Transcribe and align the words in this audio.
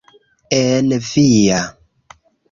En 0.59 0.87
via! 1.09 1.59